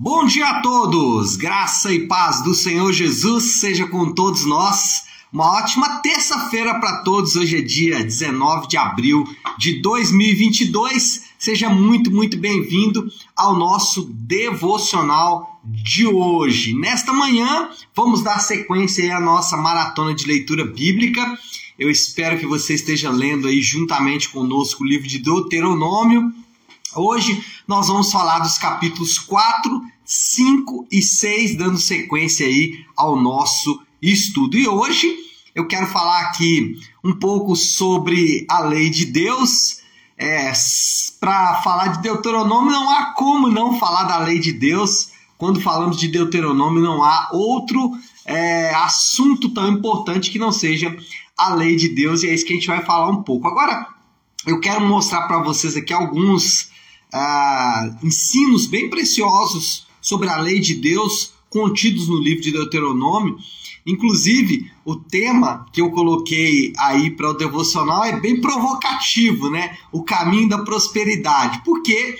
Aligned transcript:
Bom 0.00 0.26
dia 0.26 0.46
a 0.46 0.62
todos! 0.62 1.34
Graça 1.34 1.92
e 1.92 2.06
paz 2.06 2.40
do 2.44 2.54
Senhor 2.54 2.92
Jesus 2.92 3.56
seja 3.56 3.84
com 3.84 4.12
todos 4.12 4.44
nós. 4.44 5.02
Uma 5.32 5.58
ótima 5.58 5.98
terça-feira 5.98 6.78
para 6.78 6.98
todos. 7.02 7.34
Hoje 7.34 7.56
é 7.56 7.60
dia 7.60 8.04
19 8.04 8.68
de 8.68 8.76
abril 8.76 9.24
de 9.58 9.82
2022. 9.82 11.24
Seja 11.36 11.68
muito, 11.68 12.12
muito 12.12 12.38
bem-vindo 12.38 13.10
ao 13.34 13.56
nosso 13.56 14.04
devocional 14.14 15.60
de 15.64 16.06
hoje. 16.06 16.74
Nesta 16.74 17.12
manhã, 17.12 17.68
vamos 17.92 18.22
dar 18.22 18.38
sequência 18.38 19.16
à 19.16 19.20
nossa 19.20 19.56
maratona 19.56 20.14
de 20.14 20.28
leitura 20.28 20.64
bíblica. 20.64 21.36
Eu 21.76 21.90
espero 21.90 22.38
que 22.38 22.46
você 22.46 22.74
esteja 22.74 23.10
lendo 23.10 23.48
aí 23.48 23.60
juntamente 23.60 24.28
conosco 24.28 24.84
o 24.84 24.86
livro 24.86 25.08
de 25.08 25.18
Deuteronômio. 25.18 26.32
Hoje 26.96 27.44
nós 27.66 27.88
vamos 27.88 28.10
falar 28.10 28.38
dos 28.38 28.56
capítulos 28.56 29.18
4, 29.18 29.82
5 30.04 30.86
e 30.90 31.02
6, 31.02 31.56
dando 31.56 31.76
sequência 31.76 32.46
aí 32.46 32.84
ao 32.96 33.14
nosso 33.14 33.82
estudo. 34.00 34.56
E 34.56 34.66
hoje 34.66 35.14
eu 35.54 35.66
quero 35.66 35.86
falar 35.86 36.20
aqui 36.22 36.76
um 37.04 37.12
pouco 37.12 37.54
sobre 37.54 38.46
a 38.48 38.60
lei 38.60 38.88
de 38.88 39.04
Deus. 39.04 39.80
É, 40.16 40.50
Para 41.20 41.56
falar 41.62 41.88
de 41.88 42.02
Deuteronômio, 42.02 42.72
não 42.72 42.90
há 42.90 43.12
como 43.12 43.48
não 43.48 43.78
falar 43.78 44.04
da 44.04 44.18
lei 44.18 44.38
de 44.38 44.52
Deus. 44.52 45.10
Quando 45.36 45.60
falamos 45.60 45.98
de 45.98 46.08
Deuteronômio, 46.08 46.82
não 46.82 47.04
há 47.04 47.28
outro 47.32 47.92
é, 48.24 48.74
assunto 48.74 49.50
tão 49.50 49.68
importante 49.68 50.30
que 50.30 50.38
não 50.38 50.50
seja 50.50 50.96
a 51.36 51.54
lei 51.54 51.76
de 51.76 51.88
Deus, 51.88 52.22
e 52.22 52.28
é 52.28 52.34
isso 52.34 52.44
que 52.44 52.52
a 52.52 52.56
gente 52.56 52.66
vai 52.66 52.84
falar 52.84 53.10
um 53.10 53.22
pouco. 53.22 53.46
Agora, 53.46 53.86
eu 54.46 54.58
quero 54.58 54.80
mostrar 54.80 55.28
para 55.28 55.38
vocês 55.40 55.76
aqui 55.76 55.92
alguns 55.92 56.70
ah, 57.12 57.90
ensinos 58.02 58.66
bem 58.66 58.90
preciosos 58.90 59.86
sobre 60.00 60.28
a 60.28 60.38
lei 60.38 60.60
de 60.60 60.74
Deus 60.74 61.32
contidos 61.50 62.08
no 62.08 62.18
livro 62.18 62.42
de 62.42 62.52
Deuteronômio. 62.52 63.38
Inclusive, 63.86 64.70
o 64.84 64.96
tema 64.96 65.66
que 65.72 65.80
eu 65.80 65.90
coloquei 65.90 66.72
aí 66.76 67.10
para 67.10 67.30
o 67.30 67.34
devocional 67.34 68.04
é 68.04 68.20
bem 68.20 68.40
provocativo, 68.40 69.48
né? 69.48 69.76
O 69.90 70.02
caminho 70.02 70.48
da 70.48 70.58
prosperidade. 70.58 71.62
Porque 71.64 72.18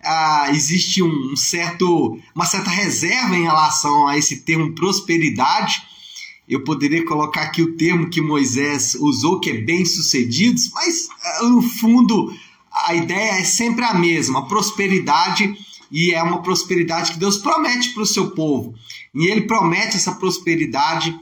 ah, 0.00 0.46
existe 0.50 1.02
um 1.02 1.34
certo, 1.34 2.18
uma 2.34 2.46
certa 2.46 2.70
reserva 2.70 3.36
em 3.36 3.42
relação 3.42 4.06
a 4.06 4.16
esse 4.16 4.42
termo 4.44 4.72
prosperidade. 4.74 5.82
Eu 6.48 6.62
poderia 6.62 7.04
colocar 7.04 7.42
aqui 7.42 7.62
o 7.62 7.76
termo 7.76 8.08
que 8.08 8.20
Moisés 8.20 8.94
usou, 8.94 9.40
que 9.40 9.50
é 9.50 9.60
bem-sucedidos, 9.60 10.70
mas 10.72 11.08
ah, 11.22 11.42
no 11.44 11.60
fundo 11.60 12.32
a 12.86 12.94
ideia 12.94 13.40
é 13.40 13.44
sempre 13.44 13.84
a 13.84 13.94
mesma, 13.94 14.40
a 14.40 14.42
prosperidade, 14.42 15.56
e 15.90 16.12
é 16.12 16.22
uma 16.22 16.42
prosperidade 16.42 17.12
que 17.12 17.18
Deus 17.18 17.38
promete 17.38 17.90
para 17.90 18.02
o 18.02 18.06
seu 18.06 18.30
povo. 18.30 18.74
E 19.14 19.26
ele 19.26 19.42
promete 19.42 19.96
essa 19.96 20.12
prosperidade 20.12 21.18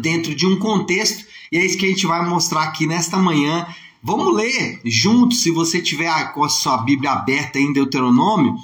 dentro 0.00 0.34
de 0.34 0.46
um 0.46 0.58
contexto, 0.58 1.24
e 1.50 1.58
é 1.58 1.64
isso 1.64 1.78
que 1.78 1.86
a 1.86 1.88
gente 1.88 2.06
vai 2.06 2.26
mostrar 2.28 2.64
aqui 2.64 2.86
nesta 2.86 3.16
manhã. 3.16 3.66
Vamos 4.02 4.34
ler 4.34 4.80
juntos, 4.84 5.42
se 5.42 5.50
você 5.50 5.80
tiver 5.80 6.32
com 6.32 6.44
a 6.44 6.48
sua 6.48 6.78
Bíblia 6.78 7.12
aberta 7.12 7.58
em 7.58 7.72
Deuteronômio, 7.72 8.56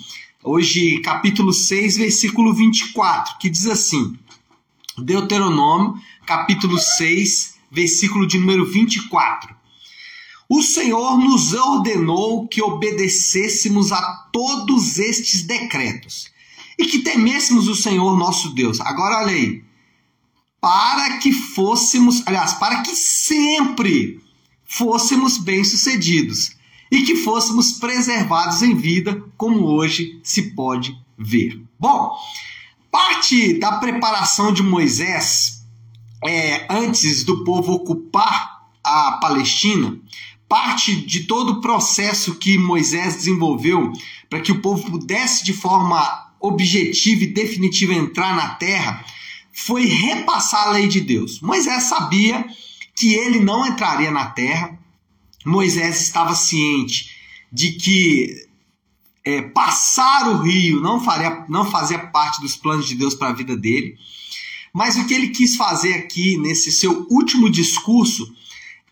hoje 0.42 0.98
capítulo 1.00 1.52
6, 1.52 1.96
versículo 1.96 2.52
24, 2.52 3.38
que 3.38 3.48
diz 3.48 3.66
assim: 3.66 4.16
Deuteronômio, 4.98 5.94
capítulo 6.26 6.78
6, 6.78 7.54
versículo 7.70 8.26
de 8.26 8.38
número 8.38 8.66
24. 8.66 9.59
O 10.52 10.64
Senhor 10.64 11.16
nos 11.16 11.54
ordenou 11.54 12.48
que 12.48 12.60
obedecêssemos 12.60 13.92
a 13.92 14.02
todos 14.32 14.98
estes 14.98 15.44
decretos 15.44 16.28
e 16.76 16.86
que 16.86 16.98
temêssemos 16.98 17.68
o 17.68 17.76
Senhor 17.76 18.18
nosso 18.18 18.52
Deus. 18.52 18.80
Agora 18.80 19.18
olha 19.18 19.32
aí. 19.32 19.62
Para 20.60 21.18
que 21.18 21.30
fôssemos, 21.30 22.26
aliás, 22.26 22.54
para 22.54 22.82
que 22.82 22.96
sempre 22.96 24.20
fôssemos 24.64 25.38
bem-sucedidos 25.38 26.50
e 26.90 27.04
que 27.04 27.14
fôssemos 27.14 27.74
preservados 27.74 28.60
em 28.60 28.74
vida, 28.74 29.22
como 29.36 29.68
hoje 29.68 30.18
se 30.24 30.50
pode 30.50 30.98
ver. 31.16 31.62
Bom, 31.78 32.10
parte 32.90 33.56
da 33.60 33.78
preparação 33.78 34.52
de 34.52 34.64
Moisés 34.64 35.64
é, 36.24 36.66
antes 36.68 37.22
do 37.22 37.44
povo 37.44 37.72
ocupar 37.72 38.68
a 38.82 39.12
Palestina 39.12 39.96
parte 40.50 40.96
de 40.96 41.20
todo 41.20 41.52
o 41.52 41.60
processo 41.60 42.34
que 42.34 42.58
Moisés 42.58 43.14
desenvolveu 43.14 43.92
para 44.28 44.40
que 44.40 44.50
o 44.50 44.60
povo 44.60 44.90
pudesse 44.90 45.44
de 45.44 45.52
forma 45.52 46.34
objetiva 46.40 47.22
e 47.22 47.28
definitiva 47.28 47.94
entrar 47.94 48.34
na 48.34 48.56
terra 48.56 49.04
foi 49.52 49.86
repassar 49.86 50.66
a 50.66 50.70
lei 50.72 50.88
de 50.88 51.00
Deus. 51.00 51.40
Moisés 51.40 51.84
sabia 51.84 52.44
que 52.96 53.14
ele 53.14 53.38
não 53.38 53.64
entraria 53.64 54.10
na 54.10 54.26
terra. 54.26 54.76
Moisés 55.46 56.00
estava 56.00 56.34
ciente 56.34 57.10
de 57.52 57.72
que 57.72 58.34
é, 59.24 59.42
passar 59.42 60.30
o 60.30 60.42
rio 60.42 60.80
não, 60.80 61.00
faria, 61.00 61.44
não 61.48 61.70
fazia 61.70 61.98
parte 61.98 62.40
dos 62.40 62.56
planos 62.56 62.88
de 62.88 62.96
Deus 62.96 63.14
para 63.14 63.28
a 63.28 63.34
vida 63.34 63.56
dele. 63.56 63.96
Mas 64.72 64.96
o 64.96 65.06
que 65.06 65.14
ele 65.14 65.28
quis 65.28 65.54
fazer 65.54 65.92
aqui, 65.94 66.36
nesse 66.38 66.72
seu 66.72 67.06
último 67.08 67.48
discurso, 67.48 68.34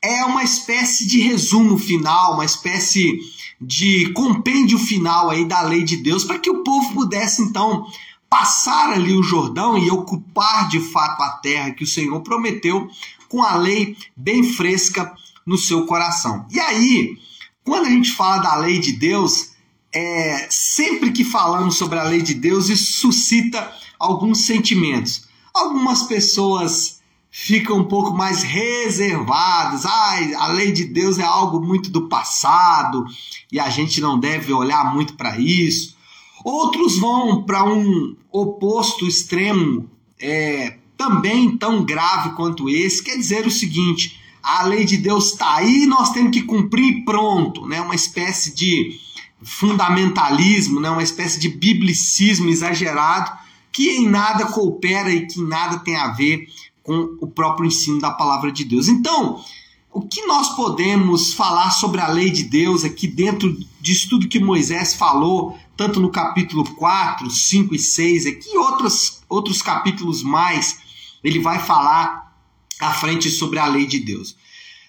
é 0.03 0.25
uma 0.25 0.42
espécie 0.42 1.06
de 1.06 1.20
resumo 1.20 1.78
final, 1.78 2.34
uma 2.34 2.44
espécie 2.44 3.19
de 3.60 4.12
compêndio 4.12 4.78
final 4.78 5.31
aí 5.31 5.44
da 5.44 5.62
lei 5.62 5.82
de 5.82 5.97
Deus, 5.97 6.25
para 6.25 6.38
que 6.38 6.50
o 6.50 6.62
povo 6.62 6.92
pudesse 6.94 7.42
então 7.42 7.86
passar 8.31 8.92
ali 8.92 9.14
o 9.14 9.22
Jordão 9.22 9.76
e 9.76 9.91
ocupar 9.91 10.69
de 10.69 10.81
fato 10.81 11.22
a 11.22 11.31
terra 11.31 11.72
que 11.72 11.84
o 11.84 11.86
Senhor 11.86 12.20
prometeu 12.20 12.88
com 13.28 13.42
a 13.42 13.56
lei 13.56 13.97
bem 14.16 14.44
fresca 14.44 15.12
no 15.44 15.56
seu 15.56 15.86
coração. 15.86 16.47
E 16.50 16.60
aí, 16.60 17.16
quando 17.65 17.86
a 17.86 17.91
gente 17.91 18.12
fala 18.12 18.38
da 18.38 18.56
lei 18.56 18.78
de 18.78 18.92
Deus, 18.92 19.53
é, 19.92 20.47
sempre 20.50 21.10
que 21.10 21.25
falamos 21.25 21.76
sobre 21.76 21.98
a 21.98 22.04
lei 22.04 22.22
de 22.22 22.34
Deus, 22.34 22.69
isso 22.69 23.00
suscita 23.00 23.72
alguns 23.98 24.44
sentimentos. 24.44 25.26
Algumas 25.53 26.03
pessoas 26.03 26.97
fica 27.31 27.72
um 27.75 27.84
pouco 27.84 28.12
mais 28.12 28.43
reservadas. 28.43 29.84
Ai, 29.84 30.34
a 30.34 30.49
lei 30.49 30.72
de 30.72 30.84
Deus 30.84 31.19
é 31.19 31.25
algo 31.25 31.61
muito 31.61 31.91
do 31.91 32.09
passado 32.09 33.05
e 33.50 33.59
a 33.59 33.69
gente 33.69 34.00
não 34.00 34.19
deve 34.19 34.53
olhar 34.53 34.94
muito 34.94 35.15
para 35.15 35.39
isso. 35.39 35.97
Outros 36.44 36.99
vão 36.99 37.43
para 37.43 37.65
um 37.65 38.16
oposto 38.31 39.06
extremo, 39.06 39.91
é, 40.21 40.78
também 40.97 41.56
tão 41.56 41.84
grave 41.84 42.31
quanto 42.31 42.69
esse, 42.69 43.03
quer 43.03 43.16
dizer 43.16 43.47
o 43.47 43.50
seguinte: 43.50 44.21
a 44.43 44.62
lei 44.65 44.84
de 44.84 44.97
Deus 44.97 45.33
está 45.33 45.56
aí, 45.56 45.87
nós 45.87 46.10
temos 46.10 46.31
que 46.33 46.43
cumprir 46.43 47.05
pronto, 47.05 47.66
né? 47.66 47.81
Uma 47.81 47.95
espécie 47.95 48.55
de 48.55 48.99
fundamentalismo, 49.43 50.81
né? 50.81 50.91
Uma 50.91 51.03
espécie 51.03 51.39
de 51.39 51.49
biblicismo 51.49 52.49
exagerado 52.49 53.31
que 53.71 53.91
em 53.91 54.09
nada 54.09 54.47
coopera 54.47 55.10
e 55.12 55.27
que 55.27 55.41
nada 55.41 55.78
tem 55.81 55.95
a 55.95 56.09
ver 56.09 56.49
com 56.88 57.19
o 57.21 57.26
próprio 57.26 57.66
ensino 57.66 58.00
da 58.00 58.10
palavra 58.10 58.50
de 58.50 58.65
Deus. 58.65 58.88
Então, 58.88 59.44
o 59.93 60.00
que 60.00 60.25
nós 60.25 60.56
podemos 60.56 61.34
falar 61.34 61.71
sobre 61.71 62.00
a 62.00 62.09
lei 62.09 62.31
de 62.31 62.44
Deus 62.44 62.82
aqui 62.82 63.06
dentro 63.06 63.54
disso 63.78 64.09
tudo 64.09 64.26
que 64.26 64.41
Moisés 64.41 64.94
falou, 64.94 65.59
tanto 65.77 66.00
no 66.00 66.10
capítulo 66.10 66.65
4, 66.65 67.31
5 67.31 67.75
e 67.75 67.78
6, 67.78 68.25
aqui 68.25 68.56
outros, 68.56 69.21
outros 69.28 69.60
capítulos 69.60 70.22
mais, 70.22 70.78
ele 71.22 71.41
vai 71.41 71.59
falar 71.59 72.34
à 72.81 72.94
frente 72.94 73.28
sobre 73.28 73.59
a 73.59 73.66
lei 73.66 73.87
de 73.87 73.98
Deus. 73.98 74.34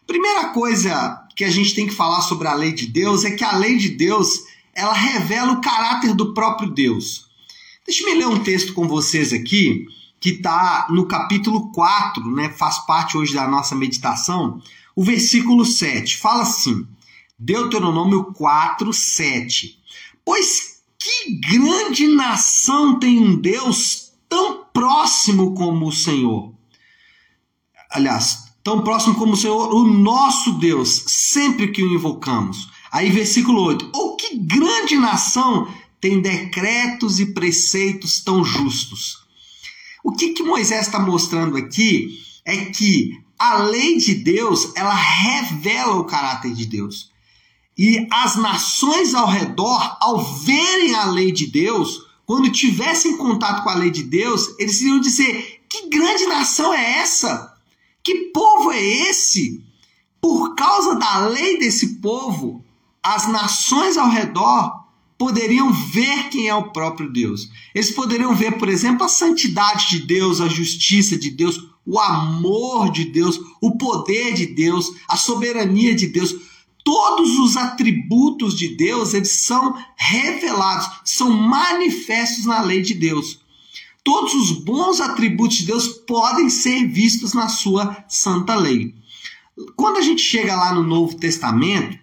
Primeira 0.07 0.53
coisa 0.53 1.21
que 1.35 1.43
a 1.43 1.51
gente 1.51 1.75
tem 1.75 1.85
que 1.85 1.93
falar 1.93 2.21
sobre 2.21 2.47
a 2.47 2.53
lei 2.53 2.71
de 2.71 2.87
Deus 2.87 3.25
é 3.25 3.31
que 3.31 3.43
a 3.43 3.57
lei 3.57 3.75
de 3.75 3.89
Deus, 3.89 4.43
ela 4.73 4.93
revela 4.93 5.51
o 5.51 5.61
caráter 5.61 6.13
do 6.13 6.33
próprio 6.33 6.69
Deus. 6.69 7.25
Deixa 7.85 8.07
eu 8.07 8.17
ler 8.17 8.27
um 8.27 8.41
texto 8.41 8.71
com 8.73 8.87
vocês 8.87 9.33
aqui, 9.33 9.85
que 10.19 10.29
está 10.31 10.87
no 10.89 11.05
capítulo 11.05 11.71
4, 11.71 12.29
né, 12.31 12.49
faz 12.49 12.79
parte 12.79 13.17
hoje 13.17 13.33
da 13.33 13.47
nossa 13.47 13.75
meditação, 13.75 14.61
o 14.95 15.03
versículo 15.03 15.63
7. 15.63 16.17
Fala 16.17 16.43
assim, 16.43 16.85
Deuteronômio 17.37 18.25
4, 18.33 18.91
7. 18.91 19.79
Pois 20.25 20.81
que 20.99 21.39
grande 21.39 22.07
nação 22.07 22.99
tem 22.99 23.17
um 23.19 23.35
Deus 23.39 24.11
tão 24.27 24.65
próximo 24.73 25.55
como 25.55 25.87
o 25.87 25.93
Senhor? 25.93 26.53
Aliás, 27.89 28.49
tão 28.61 28.83
próximo 28.83 29.15
como 29.15 29.33
o 29.33 29.37
Senhor, 29.37 29.73
o 29.73 29.87
nosso 29.87 30.53
Deus, 30.59 31.03
sempre 31.07 31.69
que 31.69 31.81
o 31.81 31.95
invocamos. 31.95 32.69
Aí, 32.91 33.09
versículo 33.09 33.61
8. 33.61 33.89
Ou 33.93 34.17
que 34.17 34.37
grande 34.37 34.97
nação 34.97 35.67
tem 36.01 36.21
decretos 36.21 37.19
e 37.19 37.33
preceitos 37.33 38.21
tão 38.21 38.43
justos? 38.43 39.28
O 40.09 40.11
que, 40.11 40.29
que 40.29 40.41
Moisés 40.41 40.87
está 40.87 40.99
mostrando 40.99 41.55
aqui 41.55 42.19
é 42.43 42.65
que 42.65 43.21
a 43.37 43.59
lei 43.59 43.95
de 43.99 44.15
Deus 44.15 44.71
ela 44.75 44.91
revela 44.91 45.97
o 45.97 46.03
caráter 46.03 46.51
de 46.51 46.65
Deus. 46.65 47.11
E 47.77 48.07
as 48.11 48.35
nações 48.35 49.13
ao 49.13 49.27
redor, 49.27 49.97
ao 50.01 50.19
verem 50.19 50.95
a 50.95 51.05
lei 51.05 51.31
de 51.31 51.45
Deus, 51.45 52.07
quando 52.25 52.51
tivessem 52.51 53.17
contato 53.17 53.63
com 53.63 53.69
a 53.69 53.75
lei 53.75 53.91
de 53.91 54.01
Deus, 54.01 54.55
eles 54.57 54.81
iriam 54.81 54.99
dizer: 54.99 55.61
que 55.69 55.89
grande 55.89 56.25
nação 56.25 56.73
é 56.73 56.97
essa? 56.97 57.55
Que 58.03 58.31
povo 58.33 58.71
é 58.71 58.83
esse? 58.83 59.63
Por 60.19 60.55
causa 60.55 60.95
da 60.95 61.27
lei 61.27 61.59
desse 61.59 61.99
povo, 62.01 62.65
as 63.03 63.27
nações 63.27 63.95
ao 63.95 64.09
redor 64.09 64.78
poderiam 65.19 65.73
ver 65.73 66.29
quem 66.29 66.47
é 66.47 66.55
o 66.55 66.71
próprio 66.71 67.11
Deus. 67.11 67.49
Eles 67.75 67.91
poderiam 67.91 68.33
ver, 68.33 68.57
por 68.57 68.69
exemplo, 68.69 69.03
a 69.03 69.09
santidade 69.09 69.89
de 69.89 69.99
Deus, 69.99 70.39
a 70.39 70.47
justiça 70.47 71.17
de 71.17 71.29
Deus, 71.29 71.61
o 71.85 71.99
amor 71.99 72.89
de 72.89 73.03
Deus, 73.03 73.37
o 73.61 73.77
poder 73.77 74.33
de 74.33 74.45
Deus, 74.45 74.93
a 75.09 75.17
soberania 75.17 75.93
de 75.93 76.07
Deus. 76.07 76.33
Todos 76.85 77.37
os 77.37 77.57
atributos 77.57 78.57
de 78.57 78.69
Deus, 78.69 79.13
eles 79.13 79.31
são 79.31 79.77
revelados, 79.97 80.89
são 81.03 81.29
manifestos 81.29 82.45
na 82.45 82.61
lei 82.61 82.81
de 82.81 82.93
Deus. 82.93 83.41
Todos 84.01 84.33
os 84.33 84.51
bons 84.63 85.01
atributos 85.01 85.57
de 85.57 85.65
Deus 85.65 85.89
podem 85.89 86.49
ser 86.49 86.87
vistos 86.87 87.33
na 87.33 87.49
sua 87.49 88.05
santa 88.07 88.55
lei. 88.55 88.95
Quando 89.75 89.97
a 89.97 90.01
gente 90.01 90.21
chega 90.21 90.55
lá 90.55 90.73
no 90.73 90.83
Novo 90.83 91.17
Testamento, 91.17 91.99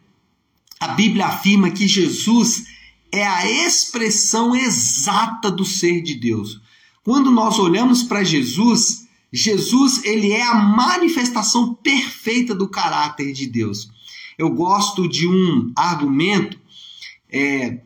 a 0.79 0.89
Bíblia 0.89 1.29
afirma 1.29 1.71
que 1.71 1.89
Jesus 1.89 2.76
é 3.17 3.27
a 3.27 3.51
expressão 3.67 4.55
exata 4.55 5.51
do 5.51 5.65
ser 5.65 6.03
de 6.03 6.15
Deus. 6.15 6.61
Quando 7.03 7.31
nós 7.31 7.59
olhamos 7.59 8.03
para 8.03 8.25
Jesus, 8.25 9.07
Jesus 9.33 10.05
ele 10.05 10.33
é 10.33 10.43
a 10.43 10.55
manifestação 10.55 11.75
perfeita 11.75 12.55
do 12.55 12.69
caráter 12.69 13.33
de 13.33 13.47
Deus. 13.47 13.89
Eu 14.37 14.51
gosto 14.51 15.09
de 15.09 15.27
um 15.27 15.73
argumento 15.75 16.59
é, 17.31 17.81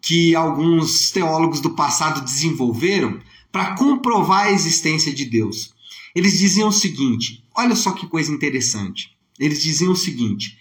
que 0.00 0.34
alguns 0.34 1.10
teólogos 1.10 1.60
do 1.60 1.70
passado 1.70 2.22
desenvolveram 2.24 3.20
para 3.50 3.74
comprovar 3.74 4.46
a 4.46 4.52
existência 4.52 5.12
de 5.12 5.24
Deus. 5.24 5.72
Eles 6.14 6.38
diziam 6.38 6.68
o 6.68 6.72
seguinte: 6.72 7.42
olha 7.56 7.74
só 7.74 7.92
que 7.92 8.06
coisa 8.06 8.32
interessante. 8.32 9.16
Eles 9.38 9.62
diziam 9.62 9.92
o 9.92 9.96
seguinte: 9.96 10.58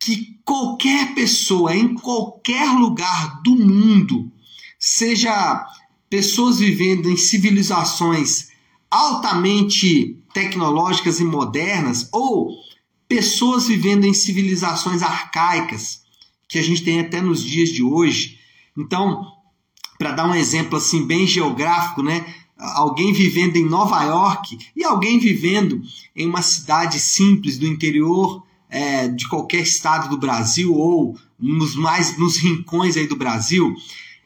que 0.00 0.38
qualquer 0.44 1.14
pessoa 1.14 1.76
em 1.76 1.94
qualquer 1.94 2.72
lugar 2.72 3.42
do 3.42 3.54
mundo, 3.54 4.32
seja 4.78 5.66
pessoas 6.08 6.58
vivendo 6.58 7.10
em 7.10 7.16
civilizações 7.16 8.48
altamente 8.90 10.18
tecnológicas 10.32 11.20
e 11.20 11.24
modernas 11.24 12.08
ou 12.12 12.50
pessoas 13.06 13.68
vivendo 13.68 14.06
em 14.06 14.14
civilizações 14.14 15.02
arcaicas, 15.02 16.00
que 16.48 16.58
a 16.58 16.62
gente 16.62 16.82
tem 16.82 16.98
até 16.98 17.20
nos 17.20 17.44
dias 17.44 17.68
de 17.68 17.82
hoje. 17.82 18.38
Então, 18.76 19.24
para 19.98 20.12
dar 20.12 20.26
um 20.26 20.34
exemplo 20.34 20.78
assim 20.78 21.04
bem 21.04 21.26
geográfico, 21.26 22.02
né? 22.02 22.24
Alguém 22.56 23.12
vivendo 23.12 23.56
em 23.56 23.68
Nova 23.68 24.02
York 24.02 24.58
e 24.74 24.82
alguém 24.82 25.18
vivendo 25.18 25.82
em 26.16 26.26
uma 26.26 26.42
cidade 26.42 26.98
simples 26.98 27.58
do 27.58 27.66
interior 27.66 28.42
é, 28.70 29.08
de 29.08 29.28
qualquer 29.28 29.62
estado 29.62 30.08
do 30.08 30.16
Brasil 30.16 30.74
ou 30.74 31.18
nos 31.38 31.74
mais 31.74 32.16
nos 32.16 32.36
rincões 32.36 32.96
aí 32.96 33.06
do 33.06 33.16
Brasil, 33.16 33.74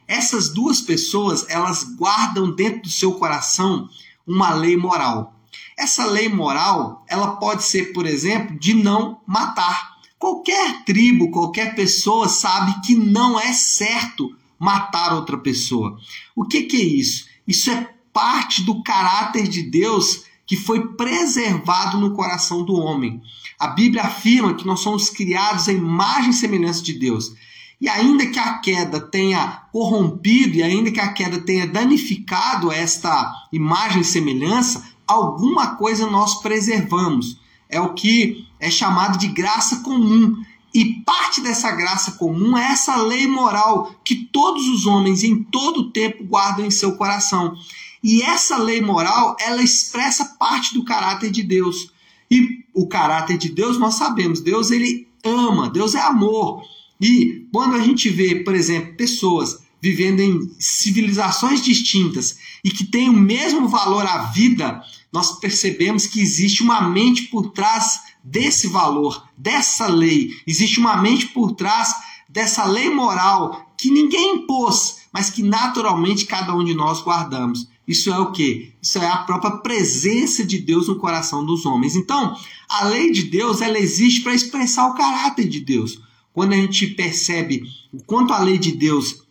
essas 0.06 0.48
duas 0.48 0.80
pessoas 0.80 1.46
elas 1.48 1.84
guardam 1.84 2.54
dentro 2.54 2.82
do 2.82 2.90
seu 2.90 3.12
coração 3.14 3.88
uma 4.26 4.52
lei 4.52 4.76
moral. 4.76 5.34
Essa 5.76 6.04
lei 6.04 6.28
moral 6.28 7.04
ela 7.08 7.36
pode 7.36 7.64
ser, 7.64 7.92
por 7.92 8.06
exemplo, 8.06 8.58
de 8.58 8.74
não 8.74 9.20
matar. 9.26 9.94
Qualquer 10.18 10.84
tribo, 10.84 11.30
qualquer 11.30 11.74
pessoa 11.74 12.28
sabe 12.28 12.80
que 12.84 12.94
não 12.94 13.38
é 13.38 13.52
certo 13.52 14.34
matar 14.58 15.14
outra 15.14 15.36
pessoa. 15.36 15.98
O 16.34 16.44
que, 16.44 16.62
que 16.62 16.76
é 16.76 16.84
isso? 16.84 17.26
Isso 17.46 17.70
é 17.70 17.94
parte 18.12 18.62
do 18.62 18.82
caráter 18.82 19.48
de 19.48 19.62
Deus 19.62 20.24
que 20.46 20.56
foi 20.56 20.88
preservado 20.94 21.98
no 21.98 22.12
coração 22.12 22.64
do 22.64 22.74
homem. 22.74 23.22
A 23.58 23.68
Bíblia 23.68 24.02
afirma 24.02 24.54
que 24.54 24.66
nós 24.66 24.80
somos 24.80 25.08
criados 25.08 25.68
à 25.68 25.72
imagem 25.72 26.30
e 26.30 26.34
semelhança 26.34 26.82
de 26.82 26.92
Deus. 26.94 27.32
E 27.80 27.88
ainda 27.88 28.26
que 28.26 28.38
a 28.38 28.58
queda 28.58 29.00
tenha 29.00 29.62
corrompido 29.72 30.56
e 30.56 30.62
ainda 30.62 30.90
que 30.90 31.00
a 31.00 31.12
queda 31.12 31.38
tenha 31.40 31.66
danificado 31.66 32.70
esta 32.70 33.32
imagem 33.52 34.00
e 34.00 34.04
semelhança, 34.04 34.84
alguma 35.06 35.76
coisa 35.76 36.06
nós 36.06 36.40
preservamos. 36.40 37.38
É 37.68 37.80
o 37.80 37.94
que 37.94 38.46
é 38.60 38.70
chamado 38.70 39.18
de 39.18 39.28
graça 39.28 39.76
comum. 39.80 40.36
E 40.72 41.02
parte 41.04 41.40
dessa 41.40 41.70
graça 41.70 42.12
comum 42.12 42.56
é 42.56 42.72
essa 42.72 42.96
lei 42.96 43.28
moral 43.28 43.94
que 44.04 44.14
todos 44.14 44.66
os 44.68 44.86
homens 44.86 45.22
em 45.22 45.42
todo 45.42 45.80
o 45.80 45.90
tempo 45.90 46.24
guardam 46.24 46.66
em 46.66 46.70
seu 46.70 46.96
coração. 46.96 47.56
E 48.04 48.20
essa 48.20 48.58
lei 48.58 48.82
moral, 48.82 49.34
ela 49.40 49.62
expressa 49.62 50.36
parte 50.38 50.74
do 50.74 50.84
caráter 50.84 51.30
de 51.30 51.42
Deus. 51.42 51.90
E 52.30 52.62
o 52.74 52.86
caráter 52.86 53.38
de 53.38 53.48
Deus 53.48 53.78
nós 53.78 53.94
sabemos, 53.94 54.42
Deus 54.42 54.70
ele 54.70 55.08
ama, 55.24 55.70
Deus 55.70 55.94
é 55.94 56.00
amor. 56.00 56.62
E 57.00 57.46
quando 57.50 57.74
a 57.74 57.80
gente 57.80 58.10
vê, 58.10 58.44
por 58.44 58.54
exemplo, 58.54 58.94
pessoas 58.94 59.64
vivendo 59.80 60.20
em 60.20 60.50
civilizações 60.58 61.62
distintas 61.62 62.36
e 62.62 62.70
que 62.70 62.84
têm 62.84 63.08
o 63.08 63.14
mesmo 63.14 63.68
valor 63.68 64.06
à 64.06 64.24
vida, 64.24 64.82
nós 65.10 65.38
percebemos 65.38 66.06
que 66.06 66.20
existe 66.20 66.62
uma 66.62 66.82
mente 66.82 67.22
por 67.24 67.52
trás 67.52 68.00
desse 68.22 68.68
valor, 68.68 69.26
dessa 69.36 69.86
lei. 69.86 70.30
Existe 70.46 70.78
uma 70.78 70.96
mente 71.00 71.28
por 71.28 71.52
trás 71.52 71.88
dessa 72.28 72.66
lei 72.66 72.90
moral 72.90 73.72
que 73.78 73.90
ninguém 73.90 74.36
impôs, 74.36 74.98
mas 75.12 75.30
que 75.30 75.42
naturalmente 75.42 76.26
cada 76.26 76.54
um 76.54 76.64
de 76.64 76.74
nós 76.74 77.00
guardamos. 77.02 77.72
Isso 77.86 78.10
é 78.10 78.18
o 78.18 78.32
que? 78.32 78.72
Isso 78.80 78.98
é 78.98 79.06
a 79.06 79.18
própria 79.18 79.58
presença 79.58 80.44
de 80.44 80.58
Deus 80.58 80.88
no 80.88 80.98
coração 80.98 81.44
dos 81.44 81.66
homens. 81.66 81.94
Então, 81.96 82.34
a 82.68 82.84
lei 82.84 83.12
de 83.12 83.24
Deus 83.24 83.60
ela 83.60 83.78
existe 83.78 84.22
para 84.22 84.34
expressar 84.34 84.86
o 84.86 84.94
caráter 84.94 85.48
de 85.48 85.60
Deus. 85.60 86.00
Quando 86.32 86.52
a 86.52 86.56
gente 86.56 86.88
percebe 86.88 87.62
o 87.92 88.02
quanto 88.02 88.32
a 88.32 88.38
lei 88.38 88.58
de 88.58 88.72
Deus 88.72 89.22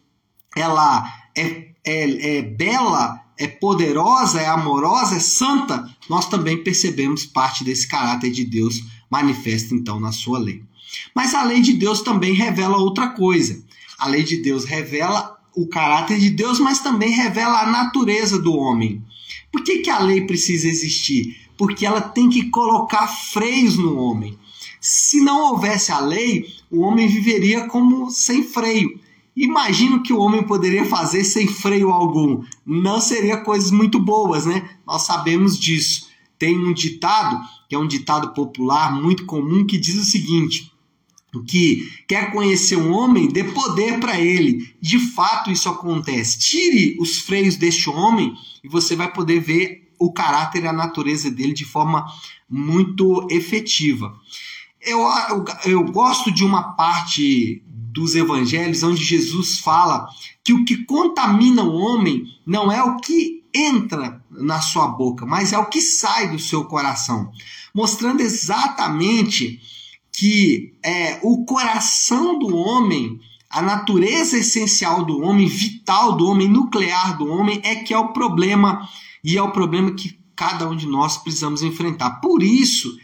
ela 0.55 1.03
é, 1.35 1.71
é, 1.83 2.37
é 2.37 2.41
bela, 2.41 3.19
é 3.37 3.47
poderosa, 3.47 4.39
é 4.39 4.47
amorosa, 4.47 5.15
é 5.15 5.19
santa, 5.19 5.89
nós 6.07 6.29
também 6.29 6.63
percebemos 6.63 7.25
parte 7.25 7.63
desse 7.63 7.87
caráter 7.87 8.31
de 8.31 8.45
Deus 8.45 8.83
manifesto 9.09 9.75
então 9.75 9.99
na 9.99 10.11
sua 10.11 10.39
lei. 10.39 10.63
Mas 11.15 11.33
a 11.33 11.43
lei 11.43 11.61
de 11.61 11.73
Deus 11.73 12.01
também 12.01 12.33
revela 12.33 12.77
outra 12.77 13.09
coisa. 13.09 13.63
A 13.97 14.07
lei 14.07 14.23
de 14.23 14.37
Deus 14.37 14.65
revela 14.65 15.32
o 15.55 15.67
caráter 15.67 16.19
de 16.19 16.29
Deus, 16.29 16.59
mas 16.59 16.79
também 16.79 17.11
revela 17.11 17.61
a 17.61 17.71
natureza 17.71 18.39
do 18.39 18.55
homem. 18.55 19.01
Por 19.51 19.63
que, 19.63 19.79
que 19.79 19.89
a 19.89 19.99
lei 19.99 20.25
precisa 20.25 20.67
existir? 20.67 21.37
Porque 21.57 21.85
ela 21.85 22.01
tem 22.01 22.29
que 22.29 22.49
colocar 22.49 23.07
freios 23.07 23.77
no 23.77 23.97
homem. 23.97 24.37
Se 24.81 25.21
não 25.21 25.51
houvesse 25.51 25.91
a 25.91 25.99
lei, 25.99 26.45
o 26.69 26.81
homem 26.81 27.07
viveria 27.07 27.67
como 27.67 28.09
sem 28.09 28.43
freio. 28.43 28.99
Imagino 29.35 30.03
que 30.03 30.11
o 30.11 30.19
homem 30.19 30.43
poderia 30.43 30.85
fazer 30.85 31.23
sem 31.23 31.47
freio 31.47 31.89
algum. 31.89 32.43
Não 32.65 32.99
seria 32.99 33.37
coisas 33.37 33.71
muito 33.71 33.99
boas, 33.99 34.45
né? 34.45 34.69
Nós 34.85 35.03
sabemos 35.03 35.57
disso. 35.57 36.09
Tem 36.37 36.57
um 36.57 36.73
ditado, 36.73 37.39
que 37.69 37.75
é 37.75 37.79
um 37.79 37.87
ditado 37.87 38.33
popular 38.33 38.93
muito 38.93 39.25
comum, 39.25 39.65
que 39.65 39.77
diz 39.77 39.95
o 39.95 40.03
seguinte: 40.03 40.72
que 41.41 41.89
quer 42.05 42.31
conhecer 42.33 42.75
um 42.75 42.91
homem, 42.91 43.29
dê 43.29 43.45
poder 43.45 43.99
para 43.99 44.19
ele. 44.19 44.75
De 44.81 44.99
fato, 44.99 45.49
isso 45.49 45.69
acontece. 45.69 46.37
Tire 46.37 46.97
os 46.99 47.19
freios 47.19 47.55
deste 47.55 47.89
homem 47.89 48.35
e 48.61 48.67
você 48.67 48.93
vai 48.93 49.09
poder 49.11 49.39
ver 49.39 49.89
o 49.97 50.11
caráter 50.11 50.63
e 50.63 50.67
a 50.67 50.73
natureza 50.73 51.31
dele 51.31 51.53
de 51.53 51.63
forma 51.63 52.05
muito 52.49 53.25
efetiva. 53.31 54.13
Eu, 54.81 54.99
eu, 55.29 55.45
eu 55.65 55.83
gosto 55.85 56.29
de 56.29 56.43
uma 56.43 56.73
parte 56.73 57.63
dos 57.67 58.15
evangelhos 58.15 58.83
onde 58.83 59.03
Jesus 59.03 59.59
fala 59.59 60.07
que 60.43 60.51
o 60.51 60.65
que 60.65 60.83
contamina 60.83 61.63
o 61.63 61.73
homem 61.73 62.25
não 62.45 62.71
é 62.71 62.83
o 62.83 62.97
que 62.97 63.43
entra 63.53 64.21
na 64.29 64.59
sua 64.59 64.87
boca, 64.87 65.25
mas 65.25 65.53
é 65.53 65.57
o 65.57 65.67
que 65.67 65.79
sai 65.79 66.31
do 66.31 66.39
seu 66.39 66.65
coração, 66.65 67.31
mostrando 67.73 68.21
exatamente 68.21 69.61
que 70.13 70.75
é, 70.85 71.19
o 71.23 71.43
coração 71.43 72.37
do 72.37 72.55
homem, 72.55 73.19
a 73.49 73.61
natureza 73.61 74.37
essencial 74.37 75.03
do 75.03 75.21
homem, 75.21 75.47
vital 75.47 76.15
do 76.15 76.27
homem, 76.27 76.47
nuclear 76.47 77.17
do 77.17 77.27
homem, 77.27 77.59
é 77.63 77.75
que 77.75 77.93
é 77.93 77.97
o 77.97 78.13
problema 78.13 78.87
e 79.23 79.37
é 79.37 79.41
o 79.41 79.51
problema 79.51 79.93
que 79.93 80.19
cada 80.35 80.69
um 80.69 80.75
de 80.75 80.85
nós 80.85 81.17
precisamos 81.17 81.63
enfrentar. 81.63 82.21
Por 82.21 82.43
isso 82.43 82.95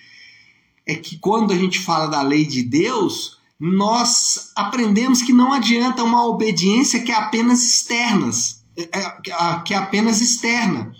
é 0.86 0.96
que 0.96 1.18
quando 1.18 1.52
a 1.52 1.58
gente 1.58 1.80
fala 1.80 2.08
da 2.08 2.22
lei 2.22 2.46
de 2.46 2.62
Deus, 2.62 3.38
nós 3.60 4.52
aprendemos 4.56 5.22
que 5.22 5.34
não 5.34 5.52
adianta 5.52 6.04
uma 6.04 6.26
obediência 6.26 7.02
que 7.02 7.12
é 7.12 7.16
apenas 7.16 7.64
externas, 7.64 8.64
é, 8.78 9.00
é, 9.00 9.60
que 9.66 9.74
é 9.74 9.78
apenas 9.78 10.22
externa. 10.22 10.94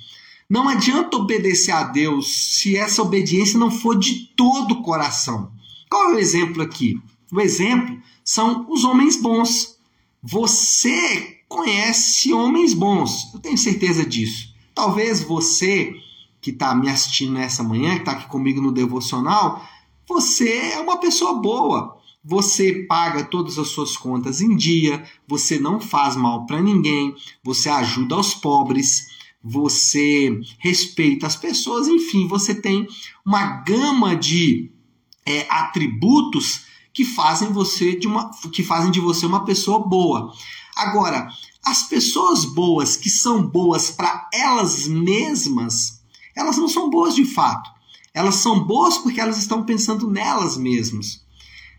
Não 0.50 0.68
adianta 0.68 1.18
obedecer 1.18 1.72
a 1.72 1.84
Deus 1.84 2.56
se 2.56 2.76
essa 2.76 3.02
obediência 3.02 3.60
não 3.60 3.70
for 3.70 3.98
de 3.98 4.32
todo 4.36 4.74
o 4.74 4.82
coração. 4.82 5.52
Qual 5.90 6.12
é 6.12 6.16
o 6.16 6.20
exemplo 6.20 6.62
aqui? 6.62 7.02
O 7.32 7.42
exemplo 7.42 8.00
são 8.24 8.66
os 8.70 8.84
homens 8.84 9.18
bons. 9.18 9.78
Você 10.22 11.40
conhece 11.48 12.32
homens 12.32 12.74
bons, 12.74 13.34
eu 13.34 13.40
tenho 13.40 13.58
certeza 13.58 14.06
disso. 14.06 14.54
Talvez 14.76 15.24
você 15.24 15.94
que 16.40 16.52
está 16.52 16.76
me 16.76 16.90
assistindo 16.90 17.34
nessa 17.34 17.64
manhã, 17.64 17.96
que 17.96 18.02
está 18.02 18.12
aqui 18.12 18.28
comigo 18.28 18.62
no 18.62 18.72
devocional, 18.72 19.66
você 20.08 20.74
é 20.74 20.80
uma 20.80 20.98
pessoa 20.98 21.34
boa. 21.34 21.98
Você 22.24 22.86
paga 22.88 23.24
todas 23.24 23.58
as 23.58 23.70
suas 23.70 23.98
contas 23.98 24.42
em 24.42 24.56
dia, 24.56 25.04
você 25.28 25.58
não 25.58 25.80
faz 25.80 26.16
mal 26.16 26.46
para 26.46 26.62
ninguém, 26.62 27.16
você 27.44 27.70
ajuda 27.70 28.18
os 28.18 28.34
pobres, 28.34 29.08
você 29.42 30.38
respeita 30.60 31.26
as 31.26 31.36
pessoas, 31.36 31.88
enfim, 31.88 32.28
você 32.28 32.54
tem 32.54 32.86
uma 33.26 33.62
gama 33.62 34.16
de 34.16 34.70
é, 35.30 35.46
atributos 35.50 36.66
que 36.92 37.06
fazem 37.06 37.54
você 37.54 37.96
de 37.96 38.08
uma 38.08 38.32
que 38.52 38.64
fazem 38.64 38.90
de 38.90 39.00
você 39.00 39.26
uma 39.26 39.46
pessoa 39.46 39.80
boa. 39.80 40.34
Agora, 40.76 41.30
as 41.64 41.84
pessoas 41.84 42.46
boas 42.46 42.98
que 42.98 43.10
são 43.10 43.44
boas 43.44 43.92
para 43.92 44.28
elas 44.34 44.88
mesmas, 44.88 46.02
elas 46.36 46.58
não 46.58 46.68
são 46.68 46.90
boas 46.90 47.14
de 47.14 47.26
fato. 47.26 47.70
Elas 48.12 48.36
são 48.36 48.64
boas 48.66 48.98
porque 48.98 49.22
elas 49.22 49.38
estão 49.38 49.64
pensando 49.64 50.10
nelas 50.10 50.58
mesmas. 50.58 51.24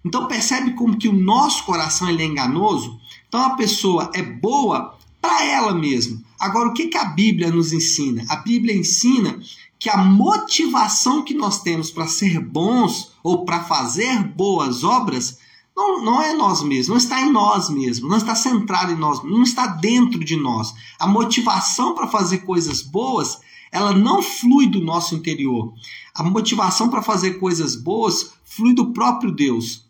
Então 0.04 0.28
percebe 0.28 0.74
como 0.74 0.96
que 0.96 1.08
o 1.08 1.12
nosso 1.12 1.64
coração 1.64 2.08
ele 2.08 2.22
é 2.22 2.26
enganoso? 2.26 2.98
Então 3.28 3.42
a 3.42 3.56
pessoa 3.56 4.10
é 4.14 4.22
boa 4.22 4.96
para 5.20 5.44
ela 5.44 5.74
mesma. 5.74 6.22
Agora 6.38 6.68
o 6.68 6.72
que, 6.72 6.86
que 6.86 6.96
a 6.96 7.04
Bíblia 7.04 7.50
nos 7.50 7.72
ensina? 7.72 8.24
A 8.28 8.36
Bíblia 8.36 8.76
ensina 8.76 9.38
que 9.80 9.88
a 9.88 9.96
motivação 9.96 11.24
que 11.24 11.32
nós 11.32 11.62
temos 11.62 11.90
para 11.90 12.06
ser 12.06 12.38
bons 12.38 13.12
ou 13.22 13.46
para 13.46 13.64
fazer 13.64 14.22
boas 14.22 14.84
obras 14.84 15.38
não, 15.74 16.04
não 16.04 16.22
é 16.22 16.34
nós 16.34 16.62
mesmos, 16.62 16.88
não 16.88 16.96
está 16.98 17.22
em 17.22 17.32
nós 17.32 17.70
mesmos, 17.70 18.10
não 18.10 18.18
está 18.18 18.34
centrado 18.34 18.92
em 18.92 18.96
nós, 18.96 19.24
não 19.24 19.42
está 19.42 19.66
dentro 19.66 20.22
de 20.22 20.36
nós. 20.36 20.74
A 20.98 21.06
motivação 21.06 21.94
para 21.94 22.06
fazer 22.06 22.38
coisas 22.38 22.82
boas, 22.82 23.40
ela 23.72 23.94
não 23.94 24.22
flui 24.22 24.66
do 24.66 24.80
nosso 24.80 25.14
interior. 25.14 25.72
A 26.14 26.22
motivação 26.22 26.90
para 26.90 27.00
fazer 27.00 27.38
coisas 27.38 27.74
boas 27.74 28.34
flui 28.44 28.74
do 28.74 28.92
próprio 28.92 29.32
Deus. 29.32 29.86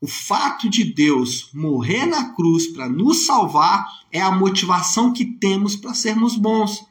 O 0.00 0.08
fato 0.08 0.68
de 0.68 0.82
Deus 0.82 1.50
morrer 1.54 2.06
na 2.06 2.30
cruz 2.34 2.66
para 2.66 2.88
nos 2.88 3.24
salvar 3.24 3.86
é 4.10 4.20
a 4.20 4.32
motivação 4.32 5.12
que 5.12 5.24
temos 5.24 5.76
para 5.76 5.94
sermos 5.94 6.34
bons. 6.34 6.87